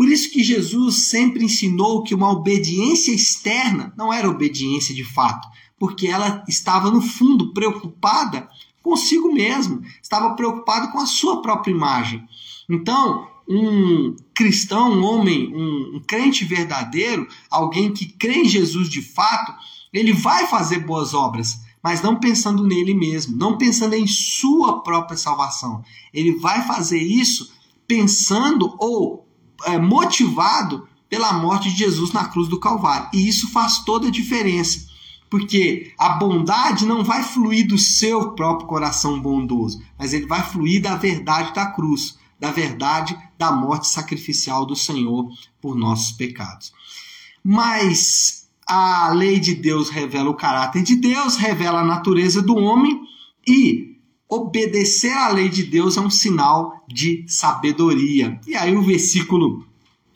Por 0.00 0.08
isso 0.08 0.30
que 0.30 0.42
Jesus 0.42 1.08
sempre 1.08 1.44
ensinou 1.44 2.02
que 2.02 2.14
uma 2.14 2.30
obediência 2.30 3.12
externa 3.12 3.92
não 3.98 4.10
era 4.10 4.30
obediência 4.30 4.94
de 4.94 5.04
fato, 5.04 5.46
porque 5.78 6.06
ela 6.06 6.42
estava 6.48 6.90
no 6.90 7.02
fundo 7.02 7.52
preocupada 7.52 8.48
consigo 8.82 9.30
mesmo, 9.30 9.82
estava 10.02 10.34
preocupada 10.34 10.90
com 10.90 10.98
a 10.98 11.04
sua 11.04 11.42
própria 11.42 11.72
imagem. 11.72 12.26
Então, 12.66 13.28
um 13.46 14.16
cristão, 14.32 14.90
um 14.90 15.04
homem, 15.04 15.54
um, 15.54 15.96
um 15.96 16.00
crente 16.00 16.46
verdadeiro, 16.46 17.28
alguém 17.50 17.92
que 17.92 18.06
crê 18.06 18.36
em 18.36 18.48
Jesus 18.48 18.88
de 18.88 19.02
fato, 19.02 19.52
ele 19.92 20.14
vai 20.14 20.46
fazer 20.46 20.78
boas 20.78 21.12
obras, 21.12 21.60
mas 21.82 22.00
não 22.00 22.18
pensando 22.18 22.66
nele 22.66 22.94
mesmo, 22.94 23.36
não 23.36 23.58
pensando 23.58 23.92
em 23.92 24.06
sua 24.06 24.82
própria 24.82 25.18
salvação. 25.18 25.84
Ele 26.10 26.36
vai 26.36 26.66
fazer 26.66 27.02
isso 27.02 27.52
pensando 27.86 28.74
ou 28.78 29.19
é, 29.66 29.78
motivado 29.78 30.88
pela 31.08 31.32
morte 31.32 31.70
de 31.70 31.76
Jesus 31.76 32.12
na 32.12 32.26
cruz 32.26 32.48
do 32.48 32.60
Calvário. 32.60 33.08
E 33.12 33.28
isso 33.28 33.50
faz 33.50 33.84
toda 33.84 34.08
a 34.08 34.10
diferença. 34.10 34.88
Porque 35.28 35.92
a 35.98 36.10
bondade 36.10 36.84
não 36.84 37.04
vai 37.04 37.22
fluir 37.22 37.66
do 37.66 37.78
seu 37.78 38.32
próprio 38.32 38.66
coração 38.66 39.20
bondoso, 39.20 39.80
mas 39.98 40.12
ele 40.12 40.26
vai 40.26 40.42
fluir 40.42 40.82
da 40.82 40.96
verdade 40.96 41.54
da 41.54 41.66
cruz, 41.66 42.18
da 42.38 42.50
verdade 42.50 43.16
da 43.38 43.52
morte 43.52 43.86
sacrificial 43.86 44.66
do 44.66 44.74
Senhor 44.74 45.30
por 45.60 45.76
nossos 45.76 46.12
pecados. 46.12 46.72
Mas 47.44 48.48
a 48.66 49.10
lei 49.10 49.38
de 49.38 49.54
Deus 49.54 49.88
revela 49.88 50.30
o 50.30 50.34
caráter 50.34 50.82
de 50.82 50.96
Deus, 50.96 51.36
revela 51.36 51.80
a 51.80 51.84
natureza 51.84 52.42
do 52.42 52.56
homem 52.56 53.00
e 53.46 53.89
obedecer 54.30 55.12
à 55.12 55.28
lei 55.28 55.48
de 55.48 55.64
Deus 55.64 55.96
é 55.96 56.00
um 56.00 56.08
sinal 56.08 56.84
de 56.86 57.24
sabedoria. 57.26 58.40
E 58.46 58.54
aí 58.54 58.74
o 58.76 58.82
versículo 58.82 59.66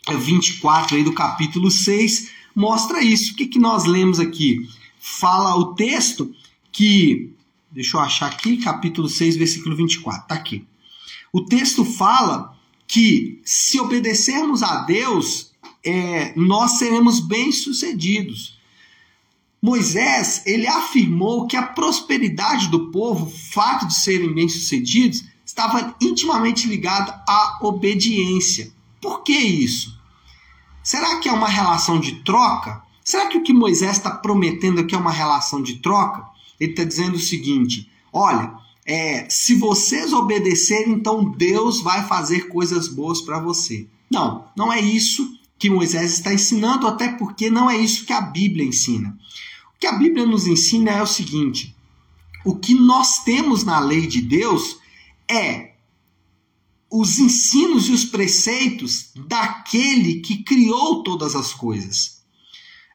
24 0.08 0.96
aí 0.96 1.02
do 1.02 1.12
capítulo 1.12 1.68
6 1.68 2.30
mostra 2.54 3.02
isso. 3.02 3.32
O 3.32 3.36
que, 3.36 3.46
que 3.46 3.58
nós 3.58 3.84
lemos 3.84 4.20
aqui? 4.20 4.68
Fala 5.00 5.56
o 5.56 5.74
texto 5.74 6.32
que. 6.70 7.32
Deixa 7.70 7.96
eu 7.96 8.00
achar 8.00 8.26
aqui, 8.26 8.58
capítulo 8.58 9.08
6, 9.08 9.36
versículo 9.36 9.74
24. 9.74 10.28
Tá 10.28 10.36
aqui. 10.36 10.64
O 11.32 11.44
texto 11.44 11.84
fala 11.84 12.56
que 12.86 13.40
se 13.44 13.80
obedecermos 13.80 14.62
a 14.62 14.84
Deus, 14.84 15.50
é, 15.84 16.32
nós 16.36 16.78
seremos 16.78 17.18
bem-sucedidos. 17.18 18.53
Moisés, 19.64 20.42
ele 20.44 20.66
afirmou 20.66 21.46
que 21.46 21.56
a 21.56 21.62
prosperidade 21.62 22.68
do 22.68 22.90
povo, 22.90 23.24
o 23.24 23.30
fato 23.30 23.86
de 23.86 23.94
serem 23.94 24.34
bem-sucedidos, 24.34 25.24
estava 25.42 25.96
intimamente 26.02 26.68
ligado 26.68 27.10
à 27.26 27.60
obediência. 27.62 28.70
Por 29.00 29.22
que 29.22 29.32
isso? 29.32 29.98
Será 30.82 31.18
que 31.18 31.30
é 31.30 31.32
uma 31.32 31.48
relação 31.48 31.98
de 31.98 32.16
troca? 32.16 32.82
Será 33.02 33.26
que 33.26 33.38
o 33.38 33.42
que 33.42 33.54
Moisés 33.54 33.96
está 33.96 34.10
prometendo 34.10 34.82
aqui 34.82 34.94
é 34.94 34.98
uma 34.98 35.10
relação 35.10 35.62
de 35.62 35.76
troca? 35.76 36.26
Ele 36.60 36.72
está 36.72 36.84
dizendo 36.84 37.14
o 37.14 37.18
seguinte: 37.18 37.90
olha, 38.12 38.52
é, 38.84 39.26
se 39.30 39.54
vocês 39.54 40.12
obedecerem, 40.12 40.92
então 40.92 41.24
Deus 41.24 41.80
vai 41.80 42.06
fazer 42.06 42.48
coisas 42.48 42.86
boas 42.86 43.22
para 43.22 43.38
você. 43.38 43.88
Não, 44.10 44.44
não 44.54 44.70
é 44.70 44.78
isso 44.78 45.26
que 45.58 45.70
Moisés 45.70 46.12
está 46.12 46.34
ensinando, 46.34 46.86
até 46.86 47.08
porque 47.08 47.48
não 47.48 47.70
é 47.70 47.78
isso 47.78 48.04
que 48.04 48.12
a 48.12 48.20
Bíblia 48.20 48.66
ensina. 48.66 49.16
O 49.74 49.78
que 49.78 49.86
a 49.86 49.92
Bíblia 49.92 50.26
nos 50.26 50.46
ensina 50.46 50.90
é 50.90 51.02
o 51.02 51.06
seguinte: 51.06 51.76
o 52.44 52.56
que 52.56 52.74
nós 52.74 53.24
temos 53.24 53.64
na 53.64 53.80
lei 53.80 54.06
de 54.06 54.20
Deus 54.20 54.78
é 55.28 55.74
os 56.90 57.18
ensinos 57.18 57.88
e 57.88 57.92
os 57.92 58.04
preceitos 58.04 59.10
daquele 59.26 60.20
que 60.20 60.44
criou 60.44 61.02
todas 61.02 61.34
as 61.34 61.52
coisas. 61.52 62.22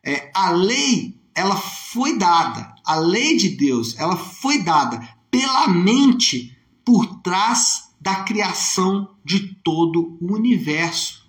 É, 0.03 0.31
a 0.33 0.51
lei, 0.51 1.19
ela 1.35 1.57
foi 1.57 2.17
dada, 2.17 2.73
a 2.85 2.95
lei 2.95 3.35
de 3.35 3.49
Deus, 3.49 3.97
ela 3.97 4.15
foi 4.15 4.63
dada 4.63 5.17
pela 5.29 5.67
mente 5.67 6.57
por 6.85 7.21
trás 7.21 7.89
da 7.99 8.23
criação 8.23 9.15
de 9.25 9.55
todo 9.55 10.17
o 10.21 10.33
universo. 10.33 11.27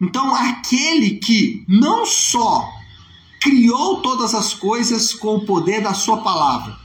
Então, 0.00 0.34
aquele 0.34 1.16
que 1.16 1.64
não 1.66 2.04
só 2.04 2.70
criou 3.46 4.00
todas 4.00 4.34
as 4.34 4.52
coisas 4.52 5.14
com 5.14 5.36
o 5.36 5.46
poder 5.46 5.80
da 5.80 5.94
sua 5.94 6.16
palavra. 6.16 6.76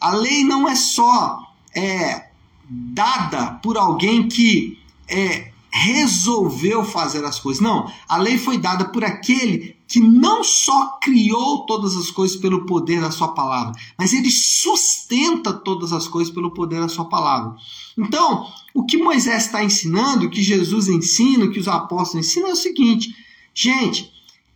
A 0.00 0.12
lei 0.12 0.42
não 0.42 0.68
é 0.68 0.74
só 0.74 1.38
é, 1.72 2.30
dada 2.68 3.52
por 3.62 3.78
alguém 3.78 4.26
que 4.28 4.76
é, 5.08 5.52
resolveu 5.70 6.84
fazer 6.84 7.24
as 7.24 7.38
coisas. 7.38 7.62
Não, 7.62 7.88
a 8.08 8.16
lei 8.16 8.38
foi 8.38 8.58
dada 8.58 8.86
por 8.86 9.04
aquele 9.04 9.76
que 9.86 10.00
não 10.00 10.42
só 10.42 10.98
criou 11.00 11.64
todas 11.64 11.96
as 11.96 12.10
coisas 12.10 12.36
pelo 12.36 12.66
poder 12.66 13.00
da 13.00 13.12
sua 13.12 13.28
palavra, 13.28 13.72
mas 13.96 14.12
ele 14.12 14.32
sustenta 14.32 15.52
todas 15.52 15.92
as 15.92 16.08
coisas 16.08 16.34
pelo 16.34 16.50
poder 16.50 16.80
da 16.80 16.88
sua 16.88 17.04
palavra. 17.04 17.54
Então, 17.96 18.48
o 18.74 18.84
que 18.84 18.96
Moisés 18.96 19.46
está 19.46 19.62
ensinando, 19.62 20.26
o 20.26 20.30
que 20.30 20.42
Jesus 20.42 20.88
ensina, 20.88 21.44
o 21.44 21.52
que 21.52 21.60
os 21.60 21.68
apóstolos 21.68 22.26
ensinam 22.26 22.48
é 22.48 22.52
o 22.52 22.56
seguinte: 22.56 23.14
gente, 23.54 24.13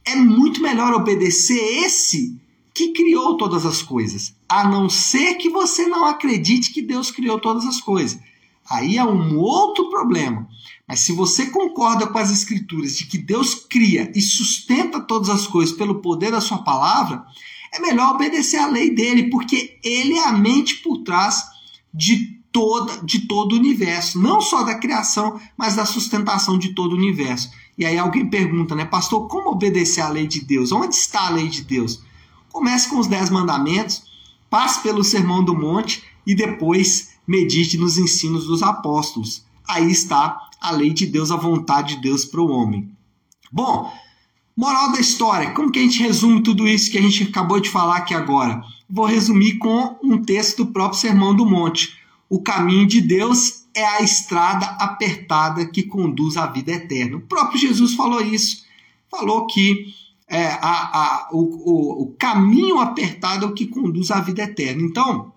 é 0.09 0.17
muito 0.17 0.63
melhor 0.63 0.95
obedecer 0.95 1.59
esse 1.85 2.37
que 2.73 2.93
criou 2.93 3.37
todas 3.37 3.67
as 3.67 3.83
coisas, 3.83 4.35
a 4.49 4.69
não 4.69 4.89
ser 4.89 5.35
que 5.35 5.51
você 5.51 5.87
não 5.87 6.05
acredite 6.05 6.73
que 6.73 6.81
Deus 6.81 7.11
criou 7.11 7.39
todas 7.41 7.67
as 7.67 7.81
coisas. 7.81 8.19
Aí 8.71 8.97
é 8.97 9.05
um 9.05 9.37
outro 9.39 9.91
problema. 9.91 10.49
Mas 10.87 11.01
se 11.01 11.13
você 11.13 11.47
concorda 11.47 12.07
com 12.07 12.19
as 12.19 12.31
escrituras 12.31 12.97
de 12.97 13.07
que 13.07 13.19
Deus 13.19 13.55
cria 13.55 14.11
e 14.15 14.21
sustenta 14.21 15.01
todas 15.01 15.29
as 15.29 15.47
coisas 15.47 15.77
pelo 15.77 16.01
poder 16.01 16.31
da 16.31 16.41
sua 16.41 16.59
palavra, 16.59 17.25
é 17.73 17.81
melhor 17.81 18.15
obedecer 18.15 18.59
à 18.59 18.67
lei 18.67 18.95
dele, 18.95 19.29
porque 19.29 19.79
ele 19.85 20.15
é 20.15 20.25
a 20.25 20.33
mente 20.33 20.77
por 20.77 20.99
trás 20.99 21.45
de 21.93 22.38
toda 22.59 22.99
de 23.05 23.21
todo 23.21 23.53
o 23.53 23.57
universo, 23.57 24.21
não 24.21 24.41
só 24.41 24.65
da 24.65 24.75
criação, 24.75 25.41
mas 25.57 25.77
da 25.77 25.87
sustentação 25.87 26.59
de 26.59 26.71
todo 26.71 26.93
o 26.93 26.97
universo. 26.97 27.49
E 27.79 27.87
aí 27.87 27.97
alguém 27.97 28.29
pergunta, 28.29 28.75
né, 28.75 28.85
pastor, 28.85 29.29
como 29.29 29.51
obedecer 29.51 30.01
à 30.01 30.09
lei 30.09 30.27
de 30.27 30.41
Deus? 30.41 30.73
Onde 30.73 30.97
está 30.97 31.29
a 31.29 31.31
lei 31.31 31.47
de 31.47 31.63
Deus? 31.63 32.03
Comece 32.51 32.91
com 32.91 32.99
os 32.99 33.07
dez 33.07 33.31
mandamentos, 33.31 34.03
passe 34.51 34.83
pelo 34.83 35.05
sermão 35.05 35.45
do 35.45 35.55
monte 35.55 36.03
e 36.27 36.35
depois 36.35 37.11
medite 37.25 37.79
nos 37.79 37.97
ensinos 37.97 38.49
dos 38.49 38.61
apóstolos. 38.61 39.45
Aí 39.69 39.89
está 39.89 40.37
a 40.61 40.73
lei 40.73 40.91
de 40.91 41.07
Deus, 41.07 41.31
a 41.31 41.37
vontade 41.37 41.95
de 41.95 42.03
Deus 42.03 42.25
para 42.25 42.41
o 42.41 42.51
homem. 42.51 42.91
Bom, 43.53 43.89
moral 44.57 44.91
da 44.91 44.99
história, 44.99 45.53
como 45.53 45.71
que 45.71 45.79
a 45.79 45.83
gente 45.83 46.03
resume 46.03 46.43
tudo 46.43 46.67
isso 46.67 46.91
que 46.91 46.99
a 46.99 47.03
gente 47.03 47.23
acabou 47.23 47.61
de 47.61 47.71
falar 47.71 47.99
aqui 47.99 48.15
agora? 48.15 48.61
Vou 48.91 49.05
resumir 49.05 49.59
com 49.59 49.97
um 50.03 50.21
texto 50.21 50.65
do 50.65 50.73
próprio 50.73 50.99
Sermão 50.99 51.37
do 51.37 51.47
Monte. 51.47 51.97
O 52.29 52.43
caminho 52.43 52.87
de 52.87 53.01
Deus 53.01 53.65
é 53.75 53.85
a 53.85 54.03
estrada 54.03 54.67
apertada 54.81 55.67
que 55.67 55.85
conduz 55.85 56.37
à 56.37 56.47
vida 56.47 56.73
eterna. 56.73 57.17
O 57.17 57.23
próprio 57.23 57.59
Jesus 57.59 57.95
falou 57.95 58.21
isso. 58.21 58.65
Falou 59.11 59.47
que 59.47 59.87
é, 60.29 60.47
a, 60.47 60.59
a, 60.61 61.29
o, 61.33 61.39
o, 61.39 62.03
o 62.03 62.17
caminho 62.19 62.79
apertado 62.79 63.47
é 63.47 63.49
o 63.49 63.55
que 63.55 63.67
conduz 63.67 64.11
à 64.11 64.21
vida 64.21 64.43
eterna. 64.43 64.83
Então, 64.83 65.33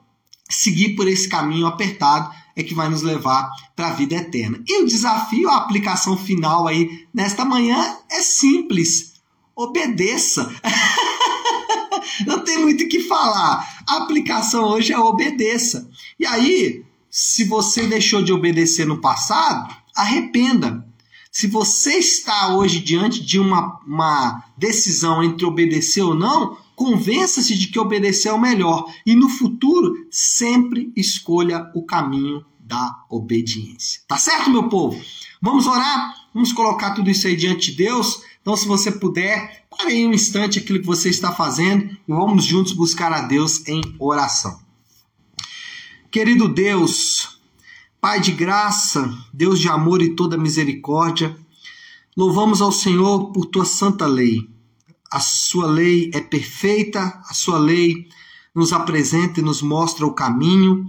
seguir 0.50 0.96
por 0.96 1.08
esse 1.08 1.30
caminho 1.30 1.66
apertado 1.66 2.30
é 2.56 2.64
que 2.64 2.74
vai 2.74 2.90
nos 2.90 3.02
levar 3.02 3.50
para 3.76 3.88
a 3.88 3.94
vida 3.94 4.16
eterna. 4.16 4.62
E 4.68 4.82
o 4.82 4.86
desafio, 4.86 5.50
a 5.50 5.58
aplicação 5.58 6.18
final 6.18 6.68
aí 6.68 7.08
nesta 7.14 7.46
manhã 7.46 7.98
é 8.10 8.22
simples. 8.22 9.14
Obedeça. 9.56 10.52
Não 12.28 12.44
tem 12.44 12.58
muito 12.60 12.84
o 12.84 12.90
que 12.90 13.00
falar. 13.02 13.81
A 13.92 13.98
aplicação 13.98 14.70
hoje 14.70 14.94
é 14.94 14.98
obedeça. 14.98 15.92
E 16.18 16.26
aí, 16.26 16.86
se 17.10 17.44
você 17.44 17.88
deixou 17.88 18.24
de 18.24 18.32
obedecer 18.32 18.88
no 18.88 19.02
passado, 19.02 19.76
arrependa. 19.94 20.88
Se 21.30 21.46
você 21.46 21.96
está 21.96 22.56
hoje 22.56 22.80
diante 22.80 23.22
de 23.22 23.38
uma, 23.38 23.82
uma 23.86 24.46
decisão 24.58 25.22
entre 25.22 25.46
obedecer 25.46 26.02
ou 26.04 26.16
não, 26.16 26.58
convença-se 26.74 27.54
de 27.58 27.68
que 27.68 27.78
obedecer 27.78 28.30
é 28.30 28.34
o 28.34 28.40
melhor. 28.40 28.86
E 29.06 29.14
no 29.14 29.28
futuro, 29.28 30.08
sempre 30.10 30.94
escolha 30.96 31.70
o 31.76 31.84
caminho 31.86 32.46
da 32.62 33.04
obediência. 33.10 34.04
Tá 34.08 34.16
certo, 34.16 34.50
meu 34.50 34.70
povo? 34.70 34.98
Vamos 35.42 35.68
orar? 35.68 36.16
Vamos 36.34 36.54
colocar 36.54 36.92
tudo 36.92 37.10
isso 37.10 37.28
aí 37.28 37.36
diante 37.36 37.72
de 37.72 37.78
Deus? 37.84 38.22
Então, 38.42 38.58
se 38.58 38.68
você 38.68 38.92
puder, 38.92 39.66
pare 39.70 39.94
aí 39.94 40.06
um 40.06 40.14
instante 40.14 40.60
aquilo 40.60 40.80
que 40.80 40.86
você 40.86 41.10
está 41.10 41.32
fazendo 41.32 41.84
e 41.86 41.98
vamos 42.12 42.44
juntos 42.44 42.74
buscar 42.74 43.14
a 43.14 43.22
Deus 43.22 43.68
em 43.68 43.82
oração. 44.00 44.60
Querido 46.10 46.50
Deus, 46.50 47.40
Pai 48.02 48.20
de 48.20 48.32
graça, 48.32 49.16
Deus 49.32 49.60
de 49.60 49.70
amor 49.70 50.02
e 50.02 50.16
toda 50.16 50.36
misericórdia, 50.36 51.38
louvamos 52.18 52.60
ao 52.60 52.72
Senhor 52.72 53.32
por 53.32 53.46
tua 53.46 53.64
santa 53.64 54.08
lei. 54.08 54.50
A 55.12 55.20
sua 55.20 55.68
lei 55.68 56.10
é 56.12 56.20
perfeita, 56.20 57.22
a 57.28 57.34
sua 57.36 57.60
lei 57.60 58.08
nos 58.56 58.74
apresenta 58.74 59.40
e 59.40 59.44
nos 59.44 59.62
mostra 59.62 60.04
o 60.04 60.16
caminho, 60.16 60.84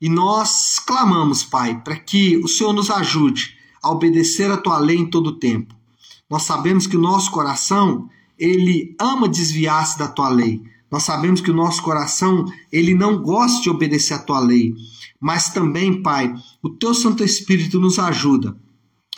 e 0.00 0.08
nós 0.08 0.78
clamamos, 0.78 1.44
Pai, 1.44 1.82
para 1.82 1.96
que 1.96 2.38
o 2.38 2.48
Senhor 2.48 2.72
nos 2.72 2.90
ajude 2.90 3.58
a 3.82 3.90
obedecer 3.90 4.50
a 4.50 4.56
tua 4.56 4.78
lei 4.78 4.96
em 4.96 5.06
todo 5.06 5.26
o 5.26 5.38
tempo. 5.38 5.74
Nós 6.34 6.42
sabemos 6.42 6.88
que 6.88 6.96
o 6.96 7.00
nosso 7.00 7.30
coração, 7.30 8.08
ele 8.36 8.96
ama 9.00 9.28
desviar-se 9.28 9.96
da 9.96 10.08
tua 10.08 10.28
lei. 10.28 10.60
Nós 10.90 11.04
sabemos 11.04 11.40
que 11.40 11.52
o 11.52 11.54
nosso 11.54 11.80
coração, 11.80 12.44
ele 12.72 12.92
não 12.92 13.22
gosta 13.22 13.62
de 13.62 13.70
obedecer 13.70 14.14
a 14.14 14.18
tua 14.18 14.40
lei 14.40 14.74
mas 15.24 15.48
também, 15.48 16.02
Pai, 16.02 16.34
o 16.62 16.68
teu 16.68 16.92
Santo 16.92 17.24
Espírito 17.24 17.80
nos 17.80 17.98
ajuda 17.98 18.54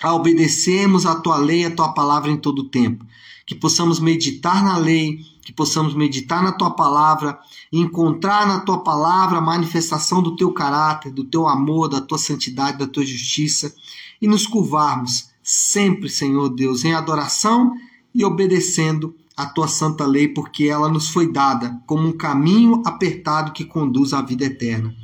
a 0.01 0.15
obedecermos 0.15 1.05
a 1.05 1.17
tua 1.17 1.37
lei, 1.37 1.65
a 1.65 1.71
tua 1.75 1.95
palavra 1.95 2.31
em 2.31 2.37
todo 2.37 2.61
o 2.61 2.69
tempo. 2.69 3.05
Que 3.45 3.57
possamos 3.57 3.99
meditar 3.99 4.63
na 4.63 4.77
lei, 4.77 5.19
que 5.43 5.53
possamos 5.53 5.95
meditar 5.95 6.45
na 6.45 6.53
tua 6.53 6.71
palavra 6.71 7.37
encontrar 7.73 8.47
na 8.47 8.61
tua 8.61 8.85
palavra 8.85 9.39
a 9.39 9.41
manifestação 9.41 10.23
do 10.23 10.37
teu 10.37 10.53
caráter, 10.53 11.11
do 11.11 11.25
teu 11.25 11.49
amor, 11.49 11.89
da 11.89 12.01
tua 12.01 12.19
santidade, 12.19 12.79
da 12.79 12.87
tua 12.87 13.05
justiça 13.05 13.75
e 14.21 14.27
nos 14.27 14.47
curvarmos 14.47 15.31
sempre, 15.43 16.09
Senhor 16.09 16.49
Deus, 16.49 16.85
em 16.85 16.93
adoração 16.95 17.75
e 18.15 18.25
obedecendo 18.25 19.15
a 19.37 19.47
tua 19.47 19.69
santa 19.69 20.07
lei, 20.07 20.29
porque 20.29 20.65
ela 20.65 20.89
nos 20.89 21.09
foi 21.09 21.31
dada 21.31 21.81
como 21.87 22.09
um 22.09 22.13
caminho 22.13 22.83
apertado 22.87 23.53
que 23.53 23.65
conduz 23.65 24.13
à 24.13 24.23
vida 24.23 24.45
eterna. 24.45 24.95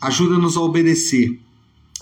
Ajuda-nos 0.00 0.56
a 0.56 0.60
obedecer. 0.60 1.40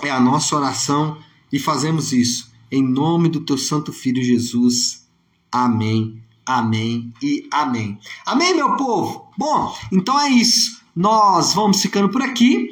É 0.02 0.10
a 0.10 0.18
nossa 0.18 0.56
oração 0.56 1.18
e 1.52 1.58
fazemos 1.58 2.12
isso 2.12 2.50
em 2.70 2.82
nome 2.82 3.28
do 3.28 3.40
teu 3.40 3.58
santo 3.58 3.92
filho 3.92 4.22
Jesus. 4.22 5.06
Amém. 5.50 6.22
Amém 6.46 7.12
e 7.22 7.48
amém. 7.52 7.98
Amém, 8.24 8.54
meu 8.54 8.76
povo. 8.76 9.28
Bom, 9.36 9.74
então 9.92 10.18
é 10.18 10.30
isso. 10.30 10.80
Nós 10.94 11.54
vamos 11.54 11.82
ficando 11.82 12.08
por 12.08 12.22
aqui. 12.22 12.70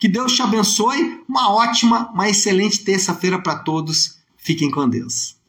Que 0.00 0.08
Deus 0.08 0.32
te 0.32 0.42
abençoe. 0.42 1.22
Uma 1.28 1.52
ótima, 1.52 2.10
uma 2.10 2.28
excelente 2.28 2.82
terça-feira 2.82 3.40
para 3.40 3.58
todos. 3.58 4.18
Fiquem 4.38 4.70
com 4.70 4.88
Deus. 4.88 5.39